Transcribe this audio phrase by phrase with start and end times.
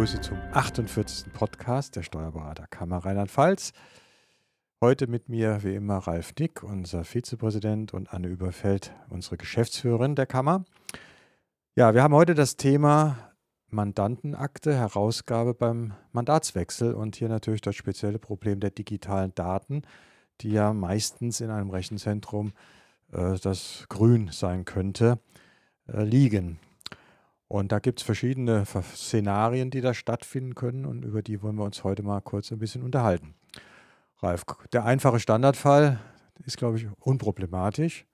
[0.00, 1.30] begrüße zum 48.
[1.30, 3.74] Podcast der Steuerberaterkammer Rheinland-Pfalz.
[4.80, 10.24] Heute mit mir wie immer Ralf Nick, unser Vizepräsident, und Anne Überfeld, unsere Geschäftsführerin der
[10.24, 10.64] Kammer.
[11.76, 13.18] Ja, wir haben heute das Thema
[13.68, 19.82] Mandantenakte, Herausgabe beim Mandatswechsel und hier natürlich das spezielle Problem der digitalen Daten,
[20.40, 22.54] die ja meistens in einem Rechenzentrum,
[23.12, 25.18] äh, das grün sein könnte,
[25.88, 26.58] äh, liegen.
[27.50, 31.64] Und da gibt es verschiedene Szenarien, die da stattfinden können und über die wollen wir
[31.64, 33.34] uns heute mal kurz ein bisschen unterhalten.
[34.18, 35.98] Ralf, der einfache Standardfall
[36.46, 38.06] ist, glaube ich, unproblematisch.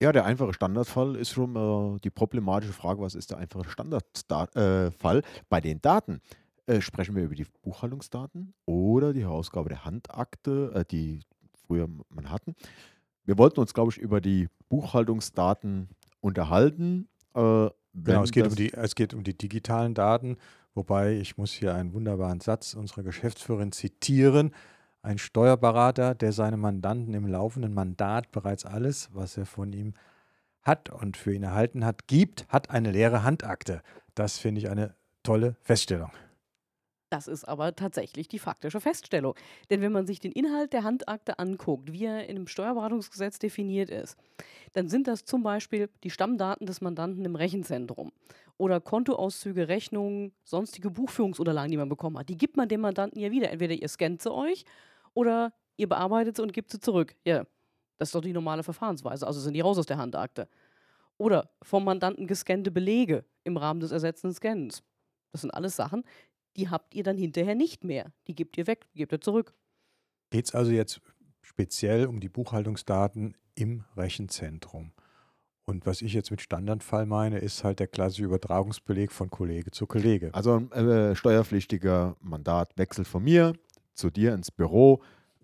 [0.00, 5.18] Ja, der einfache Standardfall ist schon äh, die problematische Frage, was ist der einfache Standardfall?
[5.18, 6.20] Äh, Bei den Daten
[6.66, 11.18] äh, sprechen wir über die Buchhaltungsdaten oder die Herausgabe der Handakte, äh, die
[11.66, 12.54] früher man hatten.
[13.24, 15.88] Wir wollten uns, glaube ich, über die Buchhaltungsdaten
[16.20, 17.08] unterhalten.
[18.04, 20.36] Genau, es geht, um die, es geht um die digitalen Daten,
[20.74, 24.52] wobei ich muss hier einen wunderbaren Satz unserer Geschäftsführerin zitieren.
[25.02, 29.94] Ein Steuerberater, der seinem Mandanten im laufenden Mandat bereits alles, was er von ihm
[30.62, 33.82] hat und für ihn erhalten hat, gibt, hat eine leere Handakte.
[34.14, 36.10] Das finde ich eine tolle Feststellung.
[37.08, 39.34] Das ist aber tatsächlich die faktische Feststellung.
[39.70, 43.90] Denn wenn man sich den Inhalt der Handakte anguckt, wie er in dem Steuerberatungsgesetz definiert
[43.90, 44.16] ist,
[44.72, 48.10] dann sind das zum Beispiel die Stammdaten des Mandanten im Rechenzentrum
[48.58, 52.28] oder Kontoauszüge, Rechnungen, sonstige Buchführungsunterlagen, die man bekommen hat.
[52.28, 53.50] Die gibt man dem Mandanten ja wieder.
[53.50, 54.64] Entweder ihr scannt sie euch
[55.14, 57.14] oder ihr bearbeitet sie und gibt sie zurück.
[57.24, 57.44] Ja,
[57.98, 59.26] das ist doch die normale Verfahrensweise.
[59.26, 60.48] Also sind die raus aus der Handakte.
[61.18, 64.82] Oder vom Mandanten gescannte Belege im Rahmen des ersetzenden Scans.
[65.32, 66.04] Das sind alles Sachen,
[66.56, 68.12] die habt ihr dann hinterher nicht mehr.
[68.26, 69.54] Die gebt ihr weg, gebt ihr zurück.
[70.30, 71.00] Geht es also jetzt
[71.42, 74.92] speziell um die Buchhaltungsdaten im Rechenzentrum?
[75.64, 79.86] Und was ich jetzt mit Standardfall meine, ist halt der klassische Übertragungsbeleg von Kollege zu
[79.86, 80.32] Kollege.
[80.32, 83.52] Also ein äh, steuerpflichtiger Mandat wechselt von mir
[83.94, 85.02] zu dir ins Büro.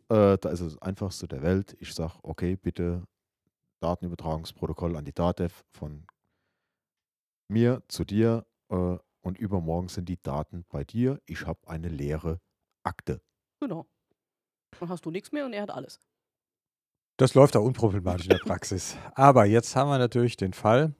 [0.09, 1.77] Äh, da ist es das einfachste der Welt.
[1.81, 3.03] Ich sage, okay, bitte
[3.81, 6.07] Datenübertragungsprotokoll an die DATEV von
[7.49, 8.47] mir zu dir.
[8.71, 11.21] Äh, und übermorgen sind die Daten bei dir.
[11.27, 12.41] Ich habe eine leere
[12.83, 13.23] Akte.
[13.61, 13.87] Genau.
[14.79, 16.01] Dann hast du nichts mehr und er hat alles.
[17.17, 18.97] Das läuft auch unproblematisch in der Praxis.
[19.15, 20.95] Aber jetzt haben wir natürlich den Fall,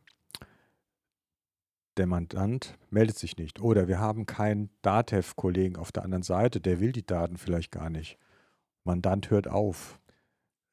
[1.97, 3.61] der Mandant meldet sich nicht.
[3.61, 7.91] Oder wir haben keinen DATEV-Kollegen auf der anderen Seite, der will die Daten vielleicht gar
[7.91, 8.19] nicht.
[8.85, 10.01] Mandant hört auf.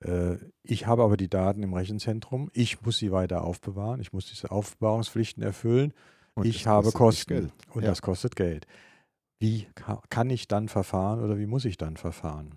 [0.02, 2.50] Äh, ich habe aber die Daten im Rechenzentrum.
[2.54, 4.02] Ich muss sie weiter aufbewahren.
[4.02, 5.94] Ich muss diese Aufbewahrungspflichten erfüllen.
[6.40, 7.90] Und ich habe Kosten und ja.
[7.90, 8.66] das kostet Geld.
[9.40, 9.68] Wie
[10.10, 12.56] kann ich dann verfahren oder wie muss ich dann verfahren?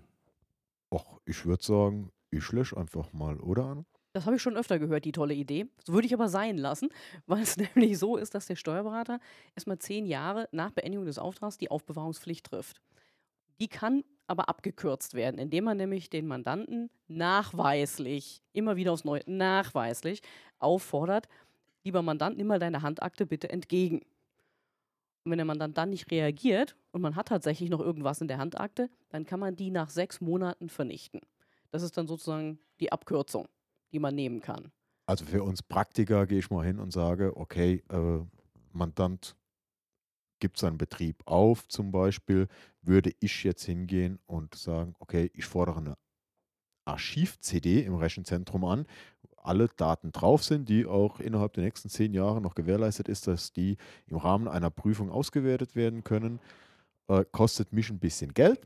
[0.93, 3.85] Ach, ich würde sagen, ich lösche einfach mal, oder?
[4.13, 5.65] Das habe ich schon öfter gehört, die tolle Idee.
[5.77, 6.89] Das würde ich aber sein lassen,
[7.25, 9.19] weil es nämlich so ist, dass der Steuerberater
[9.55, 12.81] erstmal zehn Jahre nach Beendigung des Auftrags die Aufbewahrungspflicht trifft.
[13.59, 19.21] Die kann aber abgekürzt werden, indem man nämlich den Mandanten nachweislich, immer wieder aufs Neue,
[19.25, 20.21] nachweislich
[20.59, 21.27] auffordert,
[21.83, 24.01] lieber Mandant, nimm mal deine Handakte bitte entgegen.
[25.23, 28.37] Und wenn der Mandant dann nicht reagiert und man hat tatsächlich noch irgendwas in der
[28.37, 31.21] Handakte, dann kann man die nach sechs Monaten vernichten.
[31.71, 33.47] Das ist dann sozusagen die Abkürzung,
[33.93, 34.71] die man nehmen kann.
[35.05, 38.19] Also für uns Praktiker gehe ich mal hin und sage, okay, äh,
[38.71, 39.35] Mandant
[40.39, 42.47] gibt seinen Betrieb auf zum Beispiel,
[42.81, 45.97] würde ich jetzt hingehen und sagen, okay, ich fordere eine
[46.85, 48.85] Archiv-CD im Rechenzentrum an,
[49.37, 53.51] alle Daten drauf sind, die auch innerhalb der nächsten zehn Jahre noch gewährleistet ist, dass
[53.51, 53.77] die
[54.07, 56.39] im Rahmen einer Prüfung ausgewertet werden können.
[57.07, 58.65] Äh, kostet mich ein bisschen Geld,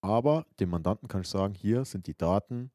[0.00, 2.70] aber dem Mandanten kann ich sagen, hier sind die Daten,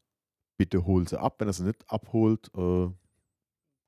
[0.57, 1.35] bitte hol sie ab.
[1.39, 2.89] Wenn er sie nicht abholt, äh,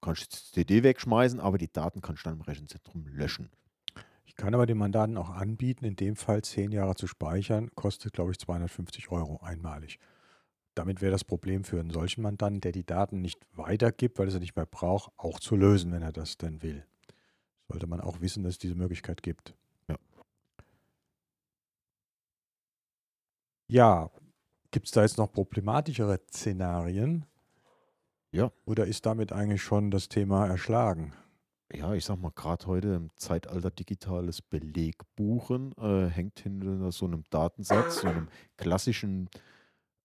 [0.01, 3.49] kann ich die CD wegschmeißen, aber die Daten kann ich dann im Rechenzentrum löschen.
[4.25, 8.13] Ich kann aber dem Mandanten auch anbieten, in dem Fall zehn Jahre zu speichern, kostet,
[8.13, 9.99] glaube ich, 250 Euro einmalig.
[10.75, 14.31] Damit wäre das Problem für einen solchen Mandanten, der die Daten nicht weitergibt, weil er
[14.31, 16.85] sie nicht mehr braucht, auch zu lösen, wenn er das denn will.
[17.67, 19.53] Sollte man auch wissen, dass es diese Möglichkeit gibt.
[19.87, 19.97] Ja,
[23.67, 24.11] ja
[24.71, 27.25] gibt es da jetzt noch problematischere Szenarien?
[28.31, 28.51] Ja.
[28.65, 31.13] Oder ist damit eigentlich schon das Thema erschlagen?
[31.73, 37.23] Ja, ich sag mal, gerade heute im Zeitalter digitales Belegbuchen äh, hängt hinter so einem
[37.29, 38.27] Datensatz, so einem
[38.57, 39.29] klassischen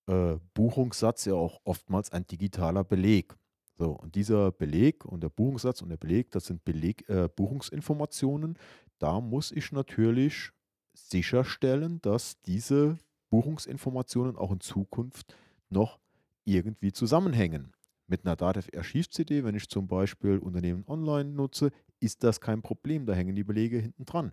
[0.06, 3.35] äh, Buchungssatz ja auch oftmals ein digitaler Beleg.
[3.75, 8.58] So, und dieser Beleg und der Buchungssatz und der Beleg, das sind Beleg, äh, Buchungsinformationen.
[8.99, 10.50] Da muss ich natürlich
[10.94, 12.99] sicherstellen, dass diese
[13.29, 15.37] Buchungsinformationen auch in Zukunft
[15.69, 15.99] noch
[16.44, 17.73] irgendwie zusammenhängen.
[18.06, 21.70] Mit einer Datev-Archiv-CD, wenn ich zum Beispiel Unternehmen online nutze,
[22.00, 23.05] ist das kein Problem.
[23.05, 24.32] Da hängen die Belege hinten dran.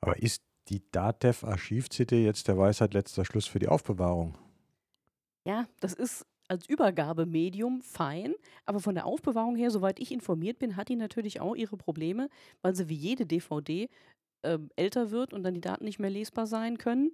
[0.00, 4.36] Aber ist die DATEV-Archiv-CD jetzt der Weisheit letzter Schluss für die Aufbewahrung?
[5.46, 8.34] Ja, das ist als Übergabemedium fein,
[8.66, 12.28] aber von der Aufbewahrung her, soweit ich informiert bin, hat die natürlich auch ihre Probleme,
[12.62, 13.88] weil sie wie jede DVD
[14.42, 17.12] äh, älter wird und dann die Daten nicht mehr lesbar sein können.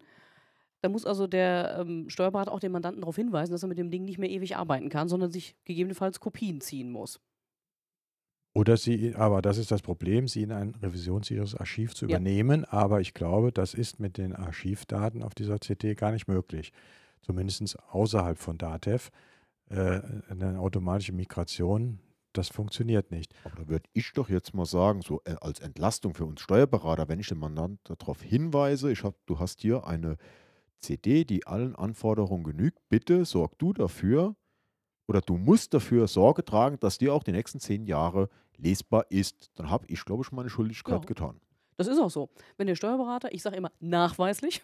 [0.83, 3.91] Da muss also der ähm, Steuerberater auch den Mandanten darauf hinweisen, dass er mit dem
[3.91, 7.21] Ding nicht mehr ewig arbeiten kann, sondern sich gegebenenfalls Kopien ziehen muss.
[8.55, 12.19] Oder sie, aber das ist das Problem, sie in ein revisionssicheres Archiv zu Ja.
[12.19, 12.65] übernehmen.
[12.65, 16.73] Aber ich glaube, das ist mit den Archivdaten auf dieser CD gar nicht möglich.
[17.27, 19.11] Zumindest außerhalb von DATEV.
[19.69, 21.99] Äh, eine automatische Migration,
[22.33, 23.35] das funktioniert nicht.
[23.43, 27.09] Aber da würde ich doch jetzt mal sagen, so äh, als Entlastung für uns Steuerberater,
[27.09, 30.19] wenn ich den Mandant darauf hinweise, ich hab, du hast hier eine
[30.79, 34.37] CD, die allen Anforderungen genügt, bitte sorg du dafür
[35.09, 39.51] oder du musst dafür Sorge tragen, dass die auch die nächsten zehn Jahre lesbar ist.
[39.57, 41.07] Dann habe ich, glaube ich, meine Schuldigkeit Ja.
[41.07, 41.41] getan.
[41.77, 42.31] Das ist auch so.
[42.57, 44.63] Wenn der Steuerberater, ich sage immer nachweislich,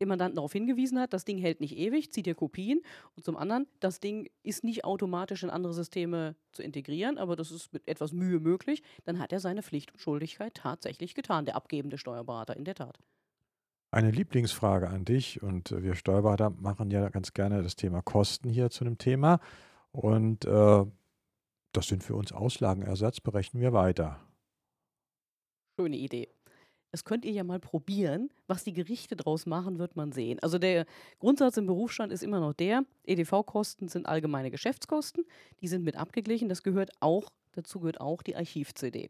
[0.00, 2.80] den Mandanten darauf hingewiesen hat, das Ding hält nicht ewig, zieht dir Kopien.
[3.16, 7.50] Und zum anderen, das Ding ist nicht automatisch in andere Systeme zu integrieren, aber das
[7.50, 11.56] ist mit etwas Mühe möglich, dann hat er seine Pflicht und Schuldigkeit tatsächlich getan, der
[11.56, 12.98] abgebende Steuerberater in der Tat.
[13.92, 18.48] Eine Lieblingsfrage an dich und äh, wir Steuerberater machen ja ganz gerne das Thema Kosten
[18.48, 19.40] hier zu einem Thema
[19.90, 20.84] und äh,
[21.72, 24.20] das sind für uns Auslagenersatz, berechnen wir weiter.
[25.78, 26.28] Schöne Idee.
[26.90, 28.30] Das könnt ihr ja mal probieren.
[28.48, 30.38] Was die Gerichte draus machen, wird man sehen.
[30.40, 30.86] Also der
[31.20, 35.24] Grundsatz im Berufsstand ist immer noch der, EDV-Kosten sind allgemeine Geschäftskosten.
[35.60, 36.48] Die sind mit abgeglichen.
[36.48, 39.08] Das gehört auch, dazu gehört auch die Archiv-CD.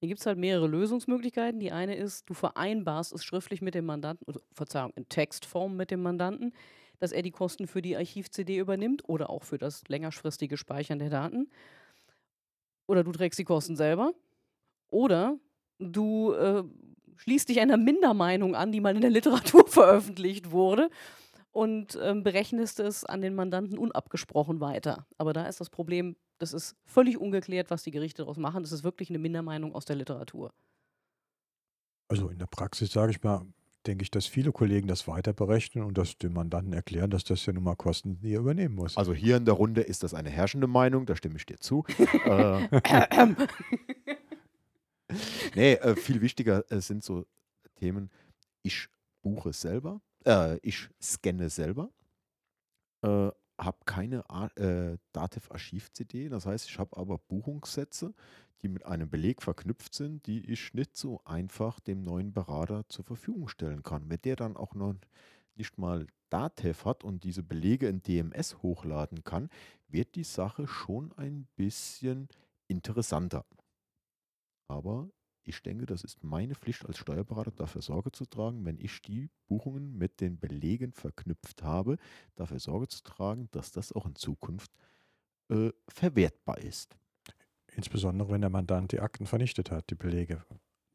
[0.00, 1.60] Hier gibt es halt mehrere Lösungsmöglichkeiten.
[1.60, 5.90] Die eine ist, du vereinbarst es schriftlich mit dem Mandanten, oder Verzeihung, in Textform mit
[5.90, 6.52] dem Mandanten,
[6.98, 11.10] dass er die Kosten für die Archiv-CD übernimmt oder auch für das längerfristige Speichern der
[11.10, 11.48] Daten.
[12.86, 14.12] Oder du trägst die Kosten selber.
[14.90, 15.38] Oder
[15.78, 16.64] du äh,
[17.16, 20.90] schließt dich einer Mindermeinung an, die mal in der Literatur veröffentlicht wurde
[21.54, 25.06] und ähm, berechnest es an den Mandanten unabgesprochen weiter.
[25.18, 28.62] Aber da ist das Problem, das ist völlig ungeklärt, was die Gerichte daraus machen.
[28.62, 30.52] Das ist wirklich eine Mindermeinung aus der Literatur.
[32.08, 33.46] Also in der Praxis sage ich mal,
[33.86, 37.46] denke ich, dass viele Kollegen das weiter berechnen und das dem Mandanten erklären, dass das
[37.46, 38.96] ja nun mal Kosten, die er übernehmen muss.
[38.96, 41.84] Also hier in der Runde ist das eine herrschende Meinung, da stimme ich dir zu.
[42.24, 42.68] äh,
[45.54, 47.26] nee, äh, viel wichtiger äh, sind so
[47.76, 48.10] Themen,
[48.62, 48.88] ich
[49.22, 51.90] buche selber, äh, ich scanne selber,
[53.02, 54.24] äh, habe keine
[54.56, 58.14] äh, Dativ-Archiv-CD, das heißt, ich habe aber Buchungssätze,
[58.62, 63.04] die mit einem Beleg verknüpft sind, die ich nicht so einfach dem neuen Berater zur
[63.04, 64.08] Verfügung stellen kann.
[64.08, 64.94] Wenn der dann auch noch
[65.54, 69.50] nicht mal Datev hat und diese Belege in DMS hochladen kann,
[69.88, 72.28] wird die Sache schon ein bisschen
[72.66, 73.44] interessanter.
[74.68, 75.08] Aber
[75.44, 79.28] ich denke, das ist meine Pflicht als Steuerberater, dafür Sorge zu tragen, wenn ich die
[79.46, 81.96] Buchungen mit den Belegen verknüpft habe,
[82.34, 84.70] dafür Sorge zu tragen, dass das auch in Zukunft
[85.50, 86.96] äh, verwertbar ist.
[87.76, 90.44] Insbesondere wenn der Mandant die Akten vernichtet hat, die Belege.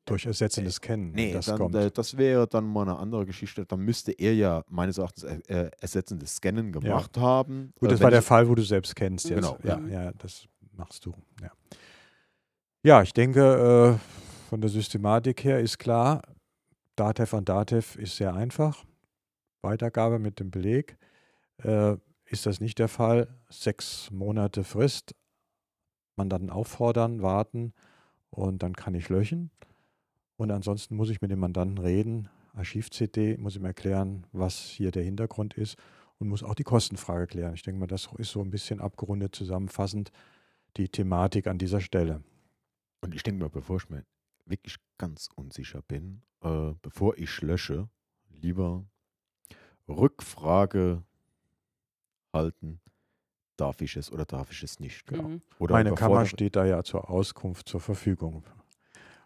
[0.06, 1.10] Durch ersetzendes Kennen.
[1.10, 1.76] wenn Nee, das dann, kommt.
[1.76, 3.66] äh, das wäre dann mal eine andere Geschichte.
[3.68, 7.74] Dann müsste er ja meines Erachtens äh, äh, ersetzendes Scannen gemacht haben.
[7.80, 9.36] Gut, Äh, das war der Fall, wo du selbst kennst jetzt.
[9.36, 10.06] Genau, ja, ja.
[10.06, 11.14] ja, das machst du.
[11.42, 11.52] Ja,
[12.84, 16.22] ja ich denke, äh, von der Systematik her ist klar,
[16.96, 18.84] Datev an Datev ist sehr einfach.
[19.62, 20.98] Weitergabe mit dem Beleg.
[21.64, 23.28] Äh, ist das nicht der Fall?
[23.50, 25.16] Sechs Monate Frist.
[26.16, 27.74] Mandanten auffordern, warten
[28.30, 29.50] und dann kann ich löschen.
[30.38, 35.04] Und ansonsten muss ich mit dem Mandanten reden, Archiv-CD, muss ihm erklären, was hier der
[35.04, 35.78] Hintergrund ist
[36.18, 37.54] und muss auch die Kostenfrage klären.
[37.54, 40.12] Ich denke mal, das ist so ein bisschen abgerundet zusammenfassend
[40.78, 42.22] die Thematik an dieser Stelle.
[43.02, 44.04] Und ich denke mal, bevor ich mir
[44.46, 47.90] wirklich ganz unsicher bin, äh, bevor ich lösche,
[48.30, 48.86] lieber
[49.88, 51.04] Rückfrage
[52.34, 52.80] halten,
[53.58, 55.06] darf ich es oder darf ich es nicht.
[55.08, 55.30] Genau.
[55.30, 55.42] Mhm.
[55.60, 58.44] Oder Meine Kammer steht da ja zur Auskunft zur Verfügung.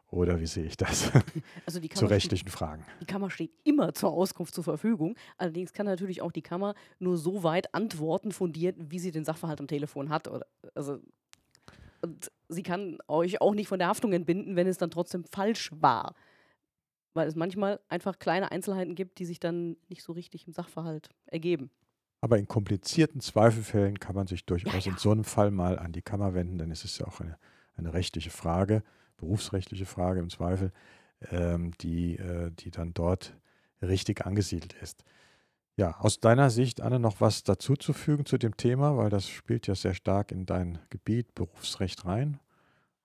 [0.08, 1.12] Oder wie sehe ich das?
[1.66, 2.86] Also die Zu Kammer, steht, rechtlichen Fragen.
[3.02, 5.16] die Kammer steht immer zur Auskunft zur Verfügung.
[5.38, 9.60] Allerdings kann natürlich auch die Kammer nur so weit antworten fundiert, wie sie den Sachverhalt
[9.60, 10.28] am Telefon hat.
[10.28, 11.00] Oder, also,
[12.04, 15.72] und sie kann euch auch nicht von der Haftung entbinden, wenn es dann trotzdem falsch
[15.74, 16.16] war.
[17.14, 21.10] Weil es manchmal einfach kleine Einzelheiten gibt, die sich dann nicht so richtig im Sachverhalt
[21.28, 21.72] ergeben.
[22.22, 24.92] Aber in komplizierten Zweifelfällen kann man sich durchaus ja.
[24.92, 27.38] in so einem Fall mal an die Kammer wenden, denn es ist ja auch eine,
[27.76, 28.84] eine rechtliche Frage,
[29.18, 30.72] berufsrechtliche Frage im Zweifel,
[31.32, 33.38] ähm, die, äh, die dann dort
[33.82, 35.04] richtig angesiedelt ist.
[35.76, 39.74] Ja, aus deiner Sicht, Anne, noch was dazuzufügen zu dem Thema, weil das spielt ja
[39.74, 42.40] sehr stark in dein Gebiet Berufsrecht rein.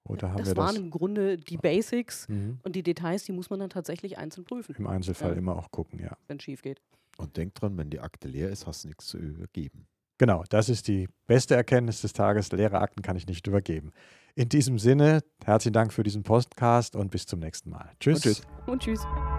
[0.05, 2.61] Oder haben das wir waren das im Grunde die Basics mhm.
[2.63, 5.39] und die Details, die muss man dann tatsächlich einzeln prüfen, im Einzelfall Ja.
[5.39, 6.17] immer auch gucken, ja.
[6.29, 6.81] wenn es schief geht.
[7.19, 9.87] Und denk dran, wenn die Akte leer ist, hast du nichts zu übergeben.
[10.19, 12.51] Genau, das ist die beste Erkenntnis des Tages.
[12.53, 13.93] Leere Akten kann ich nicht übergeben.
[14.35, 17.91] In diesem Sinne, herzlichen Dank für diesen Podcast und bis zum nächsten Mal.
[18.01, 18.17] Tschüss.
[18.17, 18.43] Und tschüss.
[18.67, 19.38] Und tschüss.